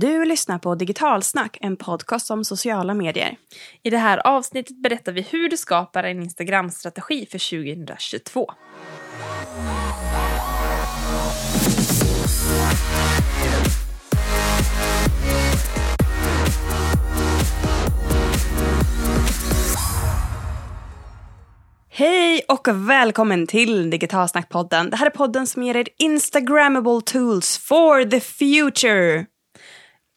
[0.00, 3.36] Du lyssnar på Digitalsnack, en podcast om sociala medier.
[3.82, 8.52] I det här avsnittet berättar vi hur du skapar en Instagram-strategi för 2022.
[21.90, 24.90] Hej och välkommen till Digitalsnackpodden.
[24.90, 29.31] Det här är podden som ger er Instagrammable tools for the future.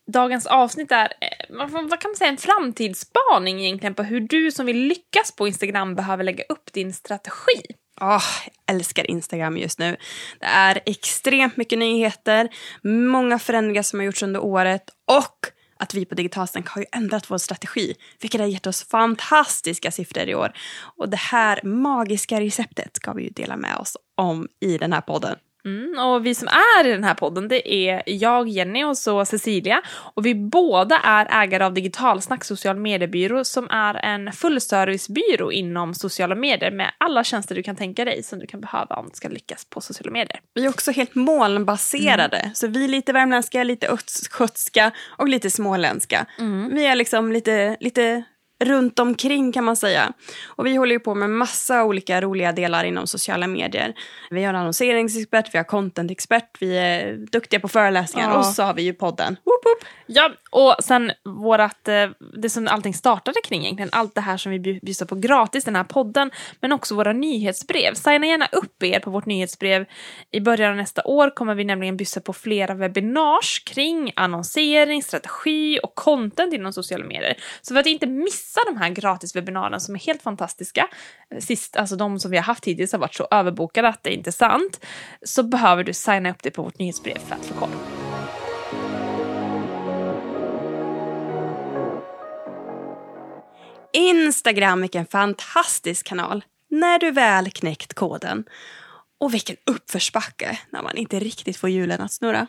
[0.07, 4.65] Dagens avsnitt är, eh, vad kan man säga, en framtidsspaning egentligen på hur du som
[4.65, 7.61] vill lyckas på Instagram behöver lägga upp din strategi.
[8.01, 9.97] Oh, jag älskar Instagram just nu.
[10.39, 12.49] Det är extremt mycket nyheter,
[12.83, 15.47] många förändringar som har gjorts under året och
[15.79, 20.29] att vi på Digitalstänk har ju ändrat vår strategi, vilket har gett oss fantastiska siffror
[20.29, 20.53] i år.
[20.97, 25.01] Och det här magiska receptet ska vi ju dela med oss om i den här
[25.01, 25.35] podden.
[25.65, 29.25] Mm, och vi som är i den här podden det är jag, Jenny och så
[29.25, 29.81] Cecilia.
[29.87, 36.35] Och vi båda är ägare av Digitalsnack social mediebyrå som är en fullservicebyrå inom sociala
[36.35, 39.27] medier med alla tjänster du kan tänka dig som du kan behöva om du ska
[39.29, 40.39] lyckas på sociala medier.
[40.53, 46.25] Vi är också helt molnbaserade, så vi är lite värmländska, lite östgötska och lite småländska.
[46.71, 48.23] Vi är liksom lite, lite
[48.63, 50.13] runt omkring kan man säga.
[50.45, 53.93] Och vi håller ju på med massa olika roliga delar inom sociala medier.
[54.29, 58.37] Vi har annonseringsexpert, vi har contentexpert, vi är duktiga på föreläsningar Ja.
[58.37, 59.37] och så har vi ju podden.
[59.43, 59.89] Woop, woop.
[60.07, 64.51] Ja, och sen vårat, eh, det som allting startade kring egentligen, allt det här som
[64.51, 66.31] vi bju- bjussar på gratis, den här podden,
[66.61, 67.93] men också våra nyhetsbrev.
[67.93, 69.85] Signa gärna upp er på vårt nyhetsbrev.
[70.31, 75.79] I början av nästa år kommer vi nämligen bjussa på flera webinars kring annonsering, strategi
[75.83, 77.35] och content inom sociala medier.
[77.61, 80.87] Så för att inte missa de här gratiswebinarerna som är helt fantastiska,
[81.31, 84.09] eh, sist, alltså de som vi har haft hittills har varit så överbokade att det
[84.09, 84.85] är inte är sant,
[85.21, 87.69] så behöver du signa upp dig på vårt nyhetsbrev för att få koll.
[93.93, 96.43] Instagram, vilken fantastisk kanal.
[96.69, 98.43] När du väl knäckt koden.
[99.19, 102.47] Och vilken uppförsbacke när man inte riktigt får hjulen att snurra.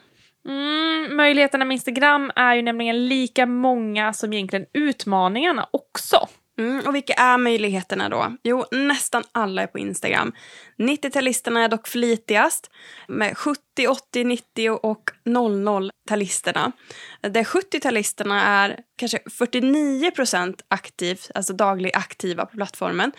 [0.48, 6.28] Mm, möjligheterna med Instagram är ju nämligen lika många som egentligen utmaningarna också.
[6.58, 8.36] Mm, och vilka är möjligheterna då?
[8.42, 10.32] Jo, nästan alla är på Instagram.
[10.78, 12.70] 90-talisterna är dock flitigast
[13.08, 16.72] med 70, 80, 90 och 00-talisterna.
[17.20, 23.12] Där 70-talisterna är kanske 49 procent aktivt, alltså daglig aktiva på plattformen.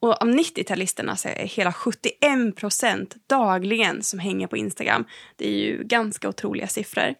[0.00, 5.04] Och av 90-talisterna så är hela 71 procent dagligen som hänger på Instagram.
[5.36, 7.14] Det är ju ganska otroliga siffror.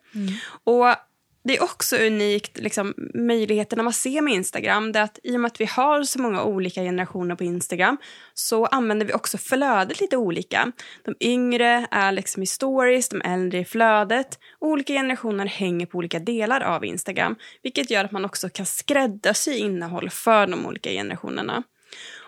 [0.65, 0.97] Och
[1.45, 4.93] det är också unikt, liksom, möjligheterna man ser med Instagram.
[4.93, 7.97] Det är att I och med att vi har så många olika generationer på Instagram
[8.35, 10.73] så använder vi också flödet lite olika.
[11.05, 14.39] De yngre är liksom i stories, de äldre i flödet.
[14.61, 19.53] Olika generationer hänger på olika delar av Instagram vilket gör att man också kan skräddarsy
[19.53, 21.63] innehåll för de olika generationerna.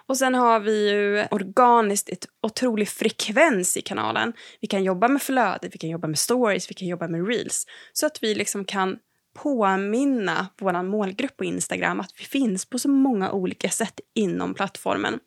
[0.06, 4.32] Och sen har vi ju organiskt ett otrolig frekvens i kanalen.
[4.60, 7.66] Vi kan jobba med flöde, vi kan jobba med stories, vi kan jobba med reels.
[7.92, 8.98] Så att vi liksom kan
[9.34, 15.18] påminna vår målgrupp på Instagram att vi finns på så många olika sätt inom plattformen.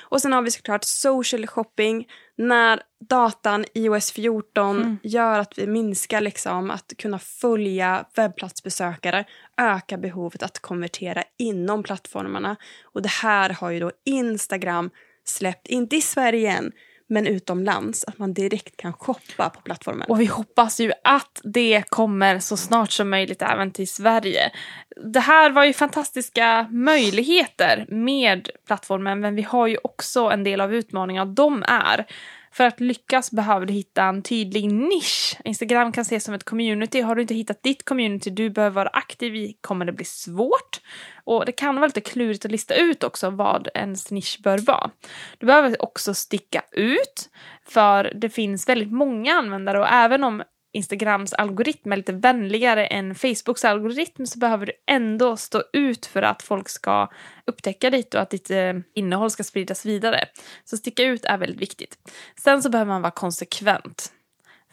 [0.00, 2.06] Och sen har vi såklart social shopping
[2.36, 9.24] när datan iOS 14 gör att vi minskar liksom att kunna följa webbplatsbesökare,
[9.56, 12.56] ökar behovet att konvertera inom plattformarna.
[12.82, 14.90] Och det här har ju då Instagram
[15.24, 16.72] släppt, inte i Sverige än,
[17.06, 20.08] men utomlands, att man direkt kan shoppa på plattformen.
[20.08, 24.50] Och vi hoppas ju att det kommer så snart som möjligt även till Sverige.
[25.12, 30.60] Det här var ju fantastiska möjligheter med plattformen men vi har ju också en del
[30.60, 31.32] av utmaningarna.
[31.32, 32.06] De är
[32.54, 35.36] för att lyckas behöver du hitta en tydlig nisch.
[35.44, 37.00] Instagram kan ses som ett community.
[37.00, 40.80] Har du inte hittat ditt community du behöver vara aktiv i kommer det bli svårt.
[41.24, 44.90] Och det kan vara lite klurigt att lista ut också vad ens nisch bör vara.
[45.38, 47.30] Du behöver också sticka ut
[47.68, 50.42] för det finns väldigt många användare och även om
[50.74, 56.22] Instagrams algoritm är lite vänligare än Facebooks algoritm så behöver du ändå stå ut för
[56.22, 57.08] att folk ska
[57.44, 60.24] upptäcka ditt och att ditt eh, innehåll ska spridas vidare.
[60.64, 61.98] Så sticka ut är väldigt viktigt.
[62.40, 64.13] Sen så behöver man vara konsekvent.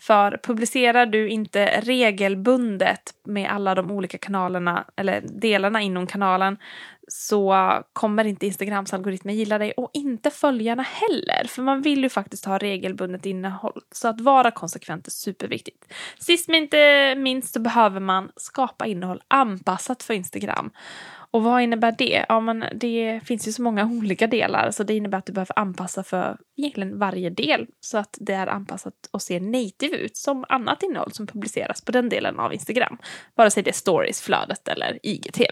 [0.01, 6.57] För publicerar du inte regelbundet med alla de olika kanalerna eller delarna inom kanalen
[7.07, 11.47] så kommer inte Instagrams algoritmer gilla dig och inte följarna heller.
[11.47, 13.81] För man vill ju faktiskt ha regelbundet innehåll.
[13.91, 15.93] Så att vara konsekvent är superviktigt.
[16.19, 20.71] Sist men inte minst så behöver man skapa innehåll anpassat för Instagram.
[21.33, 22.25] Och vad innebär det?
[22.29, 25.59] Ja, men det finns ju så många olika delar så det innebär att du behöver
[25.59, 30.45] anpassa för egentligen varje del så att det är anpassat och ser native ut som
[30.49, 32.97] annat innehåll som publiceras på den delen av Instagram.
[33.35, 35.47] Vare sig det är stories, flödet eller IGTV.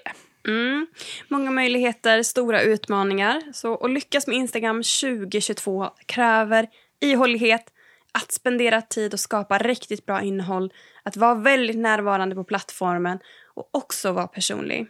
[0.47, 0.87] Mm.
[1.27, 3.41] Många möjligheter, stora utmaningar.
[3.53, 6.67] Så att lyckas med Instagram 2022 kräver
[7.01, 7.73] ihållighet,
[8.11, 10.73] att spendera tid och skapa riktigt bra innehåll,
[11.03, 13.19] att vara väldigt närvarande på plattformen
[13.53, 14.87] och också vara personlig.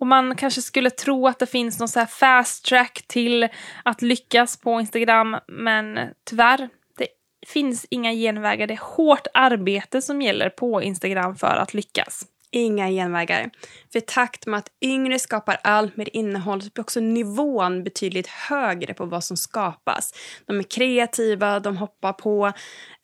[0.00, 3.48] Och man kanske skulle tro att det finns någon så fast track till
[3.84, 6.68] att lyckas på Instagram, men tyvärr,
[6.98, 7.08] det
[7.46, 8.66] finns inga genvägar.
[8.66, 12.26] Det är hårt arbete som gäller på Instagram för att lyckas.
[12.50, 13.50] Inga genvägar.
[13.92, 18.26] För i takt med att yngre skapar allt mer innehåll så blir också nivån betydligt
[18.26, 20.14] högre på vad som skapas.
[20.46, 22.52] De är kreativa, de hoppar på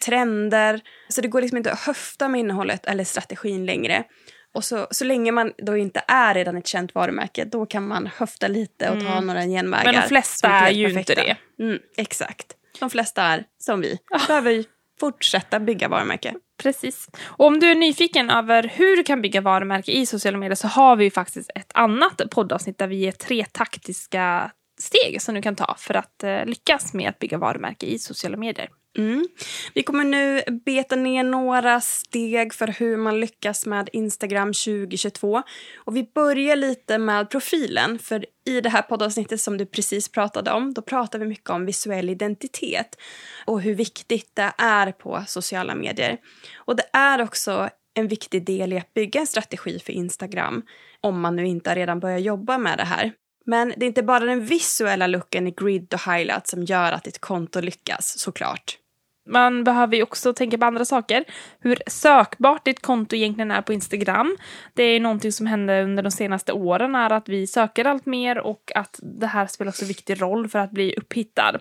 [0.06, 0.80] trender.
[1.08, 4.04] Så det går liksom inte att höfta med innehållet eller strategin längre.
[4.54, 8.06] Och så, så länge man då inte är redan ett känt varumärke, då kan man
[8.16, 9.26] höfta lite och ta mm.
[9.26, 9.92] några genvägar.
[9.92, 11.12] Men de flesta är ju perfekta.
[11.12, 11.62] inte det.
[11.64, 12.46] Mm, exakt.
[12.80, 13.98] De flesta är som vi.
[14.26, 14.64] Behöver
[15.00, 16.34] fortsätta bygga varumärke.
[16.62, 17.08] Precis.
[17.22, 20.68] Och om du är nyfiken över hur du kan bygga varumärke i sociala medier så
[20.68, 25.42] har vi ju faktiskt ett annat poddavsnitt där vi ger tre taktiska steg som du
[25.42, 28.68] kan ta för att eh, lyckas med att bygga varumärke i sociala medier.
[28.98, 29.28] Mm.
[29.74, 35.42] Vi kommer nu beta ner några steg för hur man lyckas med Instagram 2022.
[35.84, 40.52] Och vi börjar lite med profilen, för i det här poddavsnittet som du precis pratade
[40.52, 42.96] om, då pratar vi mycket om visuell identitet
[43.44, 46.18] och hur viktigt det är på sociala medier.
[46.56, 50.62] Och det är också en viktig del i att bygga en strategi för Instagram
[51.00, 53.12] om man nu inte redan börjat jobba med det här.
[53.46, 57.04] Men det är inte bara den visuella looken i grid och highlight som gör att
[57.04, 58.78] ditt konto lyckas, såklart
[59.26, 61.24] man behöver ju också tänka på andra saker.
[61.60, 64.36] Hur sökbart ditt konto egentligen är på Instagram.
[64.74, 68.38] Det är någonting som hände under de senaste åren är att vi söker allt mer
[68.38, 71.60] och att det här spelar också viktig roll för att bli upphittad.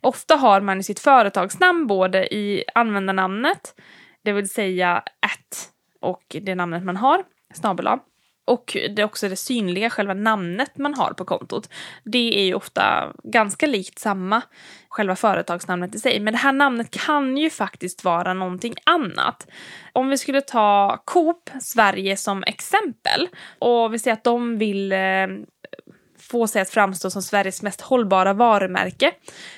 [0.00, 3.74] Ofta har man i sitt företagsnamn både i användarnamnet,
[4.24, 5.70] det vill säga att
[6.00, 7.24] och det namnet man har,
[7.54, 7.88] snabel
[8.48, 11.70] och det är också det synliga, själva namnet man har på kontot.
[12.04, 14.42] Det är ju ofta ganska likt samma,
[14.88, 16.20] själva företagsnamnet i sig.
[16.20, 19.46] Men det här namnet kan ju faktiskt vara någonting annat.
[19.92, 23.28] Om vi skulle ta Coop Sverige som exempel
[23.58, 25.26] och vi säger att de vill eh,
[26.18, 29.12] få sig att framstå som Sveriges mest hållbara varumärke.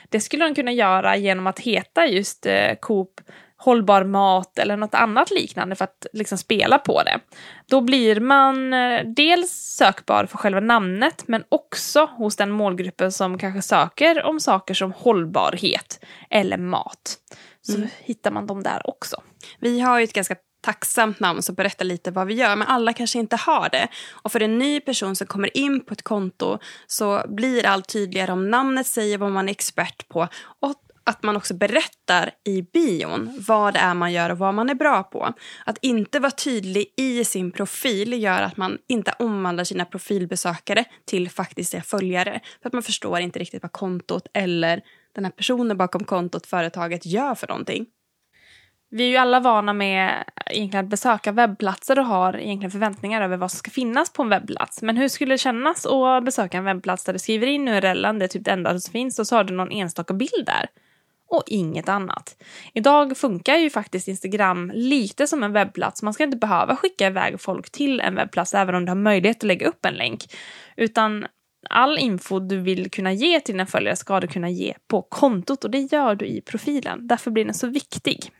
[0.08, 3.20] Det skulle de kunna göra genom att heta just eh, Coop
[3.60, 7.20] hållbar mat eller något annat liknande för att liksom spela på det.
[7.66, 13.38] Då blir man eh, dels sökbar för själva namnet men också hos den målgruppen som
[13.38, 17.16] kanske söker om saker som hållbarhet eller mat.
[17.62, 17.88] Så mm.
[17.98, 19.22] hittar man dem där också.
[19.58, 22.92] Vi har ju ett ganska tacksamt namn som berättar lite vad vi gör, men alla
[22.92, 23.88] kanske inte har det.
[24.12, 28.32] Och för en ny person som kommer in på ett konto så blir allt tydligare
[28.32, 30.28] om namnet säger vad man är expert på
[30.60, 30.74] och
[31.10, 34.74] att man också berättar i bion vad det är man gör och vad man är
[34.74, 35.34] bra på.
[35.66, 41.30] Att inte vara tydlig i sin profil gör att man inte omvandlar sina profilbesökare till
[41.30, 42.40] faktiska följare.
[42.62, 44.82] För att man förstår inte riktigt vad kontot eller
[45.14, 47.86] den här personen bakom kontot, företaget, gör för någonting.
[48.92, 53.36] Vi är ju alla vana med egentligen att besöka webbplatser och har egentligen förväntningar över
[53.36, 54.82] vad som ska finnas på en webbplats.
[54.82, 58.24] Men hur skulle det kännas att besöka en webbplats där du skriver in URLen, det
[58.24, 60.66] är typ det enda som finns, och så har du någon enstaka bild där?
[61.30, 62.42] Och inget annat.
[62.74, 66.02] Idag funkar ju faktiskt Instagram lite som en webbplats.
[66.02, 69.36] Man ska inte behöva skicka iväg folk till en webbplats även om du har möjlighet
[69.36, 70.24] att lägga upp en länk.
[70.76, 71.26] Utan
[71.70, 75.64] all info du vill kunna ge till dina följare ska du kunna ge på kontot
[75.64, 77.06] och det gör du i profilen.
[77.06, 78.32] Därför blir den så viktig.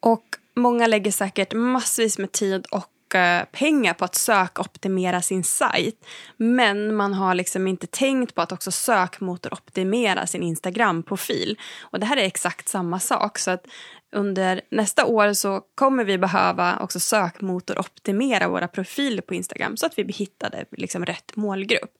[0.00, 0.24] Och
[0.56, 2.86] många lägger säkert massvis med tid och
[3.52, 6.06] pengar på att sökoptimera sin sajt.
[6.36, 11.58] Men man har liksom inte tänkt på att också sökmotoroptimera sin Instagram-profil.
[11.80, 13.38] Och det här är exakt samma sak.
[13.38, 13.66] Så att
[14.12, 19.98] under nästa år så kommer vi behöva också sökmotoroptimera våra profiler på Instagram så att
[19.98, 21.96] vi hittade liksom rätt målgrupp.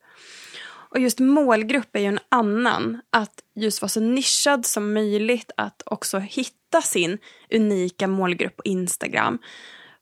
[0.90, 3.00] Och just målgrupp är ju en annan.
[3.10, 5.50] Att just vara så nischad som möjligt.
[5.56, 7.18] Att också hitta sin
[7.54, 9.38] unika målgrupp på Instagram.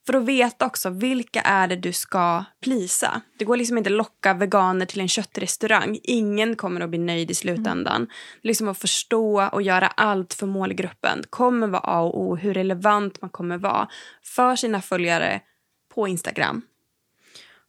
[0.09, 3.21] För att veta också vilka är det du ska plisa.
[3.39, 5.99] Det går liksom inte att locka veganer till en köttrestaurang.
[6.03, 7.97] Ingen kommer att bli nöjd i slutändan.
[7.97, 8.09] Mm.
[8.43, 12.37] Liksom att förstå och göra allt för målgruppen kommer vara A och O.
[12.37, 13.89] Hur relevant man kommer vara
[14.23, 15.41] för sina följare
[15.95, 16.63] på Instagram.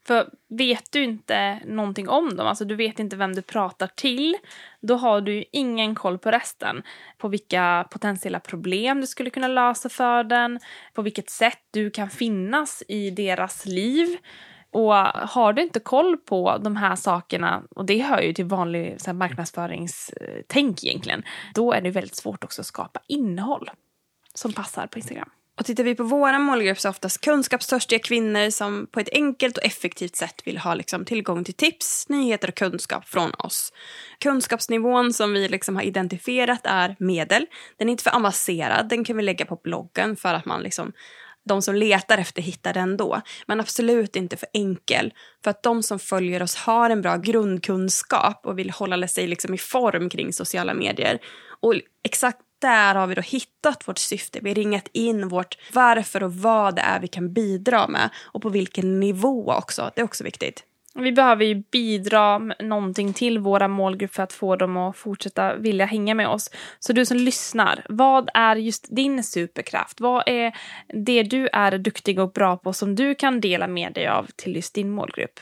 [0.10, 4.38] För vet du inte någonting om dem, alltså du vet inte vem du pratar till,
[4.82, 6.84] då har du ingen koll på resten.
[7.18, 10.60] På vilka potentiella problem du skulle kunna lösa för den,
[10.94, 14.18] på vilket sätt du kan finnas i deras liv.
[14.72, 19.02] Och har du inte koll på de här sakerna, och det hör ju till vanlig
[19.02, 21.24] så här, marknadsföringstänk egentligen,
[21.54, 23.70] då är det väldigt svårt också att skapa innehåll
[24.34, 25.30] som passar på Instagram.
[25.60, 29.58] Och tittar vi på våra målgrupp så är oftast kunskapstörstiga kvinnor som på ett enkelt
[29.58, 33.74] och effektivt sätt vill ha liksom tillgång till tips, nyheter och kunskap från oss.
[34.20, 37.46] Kunskapsnivån som vi liksom har identifierat är medel.
[37.78, 40.92] Den är inte för avancerad, den kan vi lägga på bloggen för att man liksom
[41.46, 43.22] de som letar efter hittar den då.
[43.48, 45.14] Men absolut inte för enkel.
[45.44, 49.54] För att de som följer oss har en bra grundkunskap och vill hålla sig liksom
[49.54, 51.20] i form kring sociala medier.
[51.62, 51.74] Och
[52.04, 54.40] exakt där har vi då hittat vårt syfte.
[54.42, 58.10] Vi har ringat in vårt varför och vad det är vi kan bidra med.
[58.18, 59.92] Och på vilken nivå också.
[59.96, 60.64] Det är också viktigt.
[60.96, 65.56] Vi behöver ju bidra med någonting till våra målgrupp för att få dem att fortsätta
[65.56, 66.52] vilja hänga med oss.
[66.80, 70.02] Så du som lyssnar, vad är just din superkraft?
[70.02, 74.08] Vad är det du är duktig och bra på som du kan dela med dig
[74.08, 75.40] av till just din målgrupp?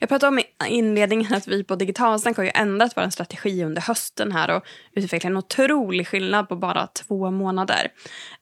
[0.00, 3.82] Jag pratade om i inledningen att vi på Digitalsnack har ju ändrat vår strategi under
[3.82, 7.88] hösten här och utvecklat en otrolig skillnad på bara två månader.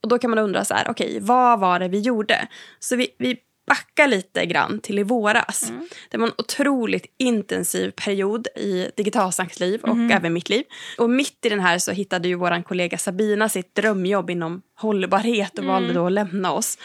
[0.01, 2.49] Och då kan man undra så här, okej, okay, vad var det vi gjorde?
[2.79, 5.71] Så vi, vi backa lite grann till i våras.
[5.71, 5.89] Mm.
[6.11, 10.11] Det var en otroligt intensiv period i Digitalsnacks liv och mm.
[10.11, 10.65] även mitt liv.
[10.99, 15.53] Och mitt i den här så hittade ju vår kollega Sabina sitt drömjobb inom hållbarhet
[15.53, 15.73] och mm.
[15.73, 16.79] valde då att lämna oss.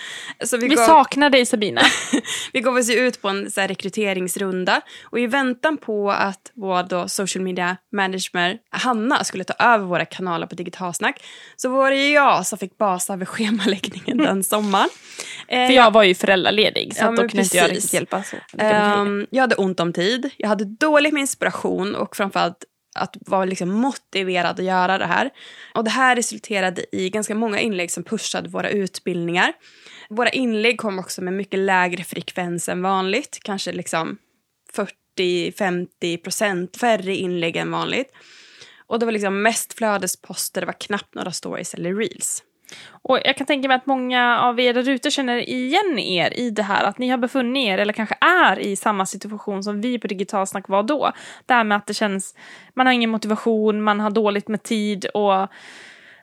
[0.45, 0.85] Så vi, vi gav...
[0.85, 1.81] saknar dig Sabina.
[2.53, 7.07] vi gav oss ut på en så rekryteringsrunda och i väntan på att vår då
[7.07, 11.23] social media manager Hanna skulle ta över våra kanaler på Digitalsnack
[11.55, 14.89] så var det jag som fick basa över schemaläggningen den sommaren.
[15.47, 18.23] Eh, För jag var ju föräldraledig så ja, då kunde inte jag riktigt hjälpa.
[18.23, 18.37] Så.
[18.57, 23.45] Um, jag hade ont om tid, jag hade dåligt med inspiration och framförallt att vara
[23.45, 25.29] liksom motiverad att göra det här.
[25.75, 29.53] Och det här resulterade i ganska många inlägg som pushade våra utbildningar.
[30.09, 33.39] Våra inlägg kom också med mycket lägre frekvens än vanligt.
[33.43, 34.17] Kanske liksom
[35.17, 38.11] 40-50 procent färre inlägg än vanligt.
[38.87, 42.43] Och det var liksom mest flödesposter, det var knappt några stories eller reels.
[43.03, 46.49] Och jag kan tänka mig att många av er där ute känner igen er i
[46.49, 49.99] det här, att ni har befunnit er eller kanske är i samma situation som vi
[49.99, 51.11] på Digitalsnack var då.
[51.45, 52.35] Det här med att det känns,
[52.73, 55.47] man har ingen motivation, man har dåligt med tid och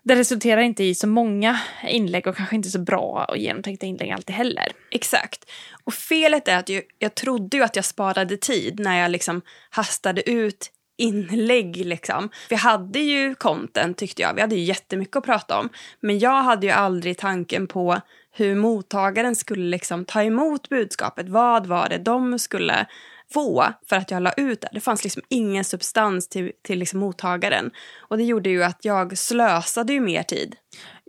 [0.02, 4.10] det resulterar inte i så många inlägg och kanske inte så bra och genomtänkta inlägg
[4.10, 4.72] alltid heller.
[4.90, 5.50] Exakt.
[5.84, 9.42] Och felet är att jag, jag trodde ju att jag sparade tid när jag liksom
[9.70, 12.28] hastade ut inlägg liksom.
[12.48, 15.68] Vi hade ju content tyckte jag, vi hade ju jättemycket att prata om.
[16.00, 18.00] Men jag hade ju aldrig tanken på
[18.32, 21.28] hur mottagaren skulle liksom ta emot budskapet.
[21.28, 22.86] Vad var det de skulle
[23.32, 24.68] få för att jag la ut det?
[24.72, 27.70] Det fanns liksom ingen substans till, till liksom mottagaren.
[27.98, 30.56] Och det gjorde ju att jag slösade ju mer tid.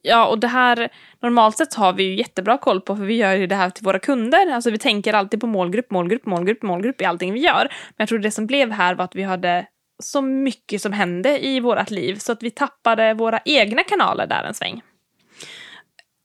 [0.04, 0.90] Ja, och det här
[1.22, 3.86] normalt sett har vi ju jättebra koll på för vi gör ju det här till
[3.86, 4.52] våra kunder.
[4.52, 7.64] Alltså vi tänker alltid på målgrupp, målgrupp, målgrupp, målgrupp i allting vi gör.
[7.64, 9.66] Men jag tror det som blev här var att vi hade
[10.00, 14.44] så mycket som hände i vårt liv så att vi tappade våra egna kanaler där
[14.44, 14.82] en sväng.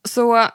[0.09, 0.49] Så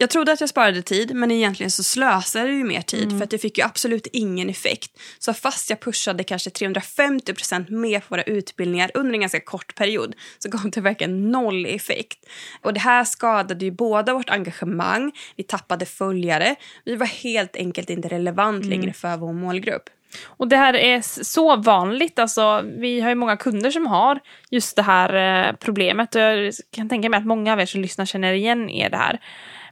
[0.00, 3.18] jag trodde att jag sparade tid men egentligen så slösade jag ju mer tid mm.
[3.18, 5.00] för att det fick ju absolut ingen effekt.
[5.18, 10.14] Så fast jag pushade kanske 350% mer på våra utbildningar under en ganska kort period
[10.38, 12.18] så gav det verkligen noll effekt.
[12.62, 17.90] Och det här skadade ju båda vårt engagemang, vi tappade följare, vi var helt enkelt
[17.90, 18.70] inte relevant mm.
[18.70, 19.90] längre för vår målgrupp.
[20.24, 22.18] Och det här är så vanligt.
[22.18, 26.14] Alltså, vi har ju många kunder som har just det här eh, problemet.
[26.14, 28.96] Och jag kan tänka mig att många av er som lyssnar känner igen er det
[28.96, 29.20] här.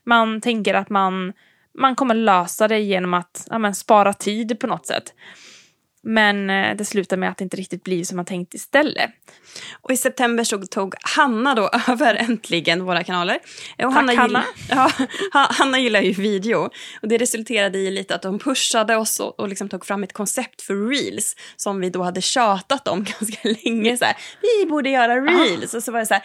[0.05, 1.33] Man tänker att man,
[1.79, 5.15] man kommer lösa det genom att ja, men, spara tid på något sätt.
[6.09, 9.11] Men eh, det slutar med att det inte riktigt blir som man tänkt istället.
[9.83, 13.39] Och i september så tog Hanna då över äntligen våra kanaler.
[13.79, 14.15] Och Tack Hanna.
[14.15, 14.45] Hanna.
[15.33, 16.71] Ja, Hanna gillar ju video.
[17.03, 20.13] Och det resulterade i lite att de pushade oss och, och liksom tog fram ett
[20.13, 21.37] koncept för reels.
[21.57, 23.97] Som vi då hade tjatat om ganska länge.
[23.97, 25.75] Så här, vi borde göra reels.
[25.75, 26.23] Och så var det så här,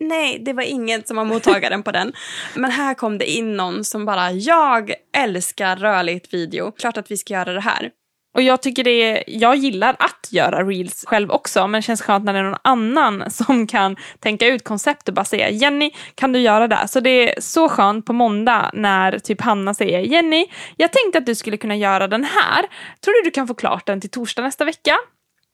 [0.00, 2.12] nej det var ingen som var mottagaren på den.
[2.54, 6.72] Men här kom det in någon som bara, jag älskar rörligt video.
[6.72, 7.90] Klart att vi ska göra det här.
[8.34, 12.02] Och jag tycker det är, jag gillar att göra reels själv också, men det känns
[12.02, 15.90] skönt när det är någon annan som kan tänka ut koncept och bara säga Jenny,
[16.14, 16.88] kan du göra det?
[16.88, 20.46] Så det är så skönt på måndag när typ Hanna säger Jenny,
[20.76, 22.66] jag tänkte att du skulle kunna göra den här.
[23.04, 24.96] Tror du du kan få klart den till torsdag nästa vecka?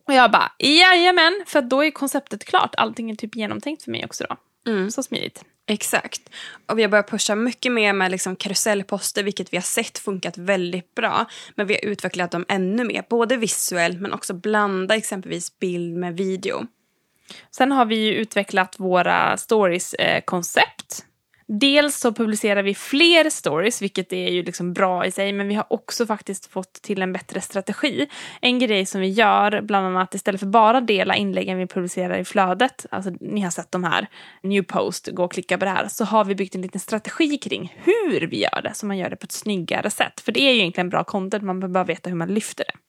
[0.08, 2.74] Och jag bara, jajamän, för då är konceptet klart.
[2.76, 4.36] Allting är typ genomtänkt för mig också då.
[4.72, 4.90] Mm.
[4.90, 5.44] Så smidigt.
[5.68, 6.22] Exakt.
[6.66, 10.38] Och vi har börjat pusha mycket mer med liksom karusellposter vilket vi har sett funkat
[10.38, 11.26] väldigt bra.
[11.54, 16.16] Men vi har utvecklat dem ännu mer, både visuellt men också blanda exempelvis bild med
[16.16, 16.66] video.
[17.50, 20.98] Sen har vi utvecklat våra stories-koncept.
[20.98, 21.04] Eh,
[21.48, 25.54] Dels så publicerar vi fler stories, vilket är ju liksom bra i sig, men vi
[25.54, 28.08] har också faktiskt fått till en bättre strategi.
[28.40, 32.24] En grej som vi gör, bland annat istället för bara dela inläggen vi publicerar i
[32.24, 34.06] flödet, alltså ni har sett de här,
[34.42, 37.38] new post, gå och klicka på det här, så har vi byggt en liten strategi
[37.38, 40.20] kring hur vi gör det, så man gör det på ett snyggare sätt.
[40.20, 42.85] För det är ju egentligen bra content, man behöver bara veta hur man lyfter det.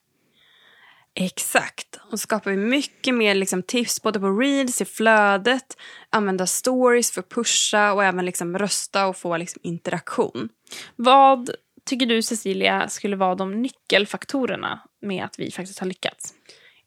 [1.20, 2.00] Exakt.
[2.12, 5.78] Och skapar vi mycket mer liksom, tips både på reels, i flödet,
[6.10, 10.50] använda stories för att pusha och även liksom, rösta och få liksom, interaktion.
[10.96, 11.50] Vad
[11.86, 16.34] tycker du Cecilia skulle vara de nyckelfaktorerna med att vi faktiskt har lyckats?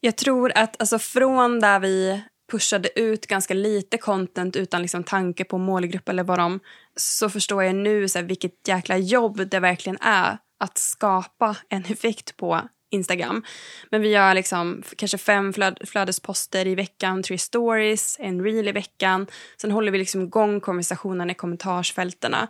[0.01, 2.23] Jag tror att alltså, från där vi
[2.53, 6.61] pushade ut ganska lite content utan liksom tanke på målgrupp eller vad de...
[6.97, 11.85] Så förstår jag nu så här, vilket jäkla jobb det verkligen är att skapa en
[11.85, 12.61] effekt på
[12.91, 13.43] Instagram.
[13.91, 18.73] Men vi gör liksom kanske fem flöd flödesposter i veckan, tre stories, en reel i
[18.73, 19.27] veckan.
[19.57, 22.49] Sen håller vi liksom igång konversationen i kommentarsfältena.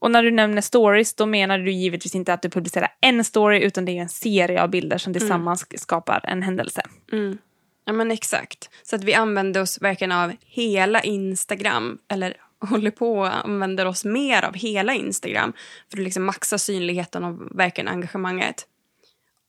[0.00, 3.60] Och när du nämner stories, då menar du givetvis inte att du publicerar en story,
[3.60, 5.78] utan det är en serie av bilder som tillsammans mm.
[5.78, 6.82] skapar en händelse.
[7.12, 7.38] Mm.
[7.84, 8.70] Ja men exakt.
[8.82, 14.04] Så att vi använder oss verkligen av hela Instagram, eller håller på och använder oss
[14.04, 15.52] mer av hela Instagram
[15.90, 18.66] för att liksom maxa synligheten och verkligen engagemanget.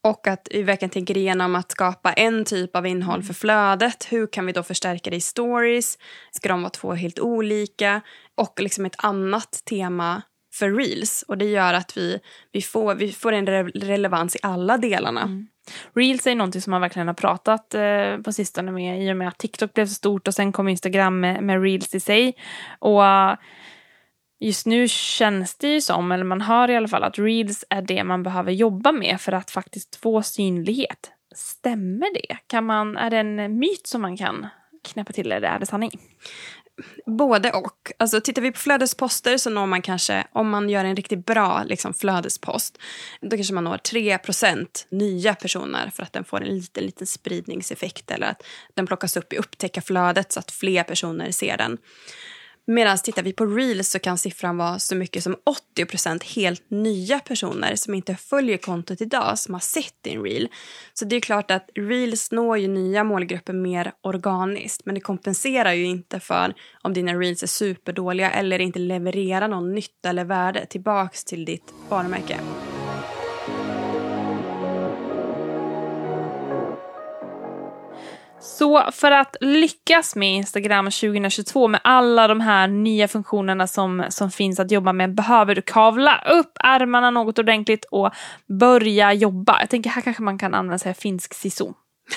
[0.06, 4.08] Och att vi verkligen tänker igenom att skapa en typ av innehåll för flödet.
[4.10, 5.98] Hur kan vi då förstärka det i stories?
[6.32, 8.02] Ska de vara två helt olika?
[8.36, 10.22] Och liksom ett annat tema
[10.54, 11.26] för reels.
[11.28, 12.20] Och det gör att vi,
[12.52, 15.22] vi, får, vi får en re relevans i alla delarna.
[15.22, 15.48] Mm.
[15.96, 19.28] Reels är någonting som man verkligen har pratat eh, på sistone med i och med
[19.28, 22.34] att TikTok blev så stort och sen kom Instagram med, med reels i sig.
[22.80, 23.04] Och
[24.40, 27.82] just nu känns det ju som, eller man hör i alla fall, att reels är
[27.82, 31.12] det man behöver jobba med för att faktiskt få synlighet.
[31.36, 32.38] Stämmer det?
[32.48, 34.48] Kan man, är det en myt som man kan
[34.84, 35.92] knäppa till eller är det sanning?
[37.06, 37.92] Både och.
[38.00, 41.64] Alltså, tittar vi på flödesposter så når man kanske, om man gör en riktigt bra
[41.66, 42.78] liksom, flödespost,
[43.22, 48.12] då kanske man når 3% nya personer för att den får en liten, liten spridningseffekt
[48.12, 51.78] eller att den plockas upp i upptäckarflödet så att fler personer ser den.
[52.68, 55.36] Medan tittar vi på reels så kan siffran vara så mycket som
[55.78, 60.48] 80% helt nya personer som inte följer kontot idag som har sett din reel.
[60.94, 65.74] Så det är klart att reels når ju nya målgrupper mer organiskt men det kompenserar
[65.74, 70.66] ju inte för om dina reels är superdåliga eller inte levererar någon nytta eller värde
[70.66, 72.40] tillbaks till ditt varumärke.
[78.46, 84.32] Så för att lyckas med Instagram 2022 med alla de här nya funktionerna som, som
[84.32, 88.12] finns att jobba med behöver du kavla upp ärmarna något ordentligt och
[88.60, 89.60] börja jobba.
[89.60, 91.66] Jag tänker här kanske man kan använda sig av finsk sisu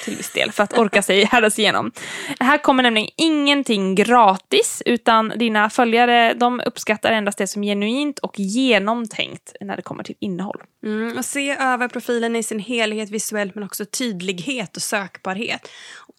[0.04, 1.92] till viss del för att orka sig härda sig igenom.
[2.40, 8.18] Här kommer nämligen ingenting gratis utan dina följare de uppskattar endast det som är genuint
[8.18, 10.62] och genomtänkt när det kommer till innehåll.
[10.84, 15.68] Mm, och se över profilen i sin helhet visuellt men också tydlighet och sökbarhet.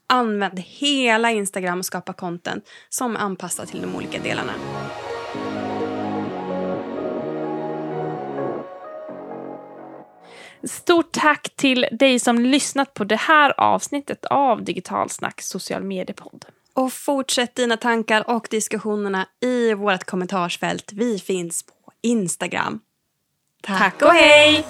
[0.08, 4.54] Använd hela Instagram och skapa content som är anpassat till de olika delarna.
[10.64, 16.46] Stort tack till dig som lyssnat på det här avsnittet av Digital Snack social mediepodd.
[16.74, 20.92] Och fortsätt dina tankar och diskussionerna i vårt kommentarsfält.
[20.94, 22.80] Vi finns på Instagram.
[23.64, 24.66] Tack och hej!